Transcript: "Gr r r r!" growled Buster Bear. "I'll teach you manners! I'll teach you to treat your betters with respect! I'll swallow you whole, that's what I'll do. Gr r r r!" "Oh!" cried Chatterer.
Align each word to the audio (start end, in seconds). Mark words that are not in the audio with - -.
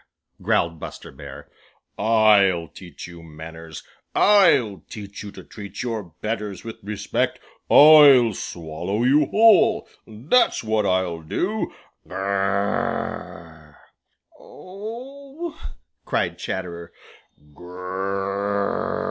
"Gr 0.41 0.51
r 0.53 0.57
r 0.57 0.59
r!" 0.63 0.65
growled 0.65 0.79
Buster 0.79 1.11
Bear. 1.11 1.47
"I'll 1.95 2.67
teach 2.69 3.05
you 3.05 3.21
manners! 3.21 3.83
I'll 4.15 4.83
teach 4.89 5.21
you 5.21 5.31
to 5.33 5.43
treat 5.43 5.83
your 5.83 6.05
betters 6.21 6.63
with 6.63 6.77
respect! 6.81 7.37
I'll 7.69 8.33
swallow 8.33 9.03
you 9.03 9.27
whole, 9.27 9.87
that's 10.07 10.63
what 10.63 10.87
I'll 10.87 11.21
do. 11.21 11.71
Gr 12.07 12.15
r 12.15 12.17
r 12.17 13.77
r!" 13.77 13.77
"Oh!" 14.39 15.59
cried 16.05 16.39
Chatterer. 16.39 16.91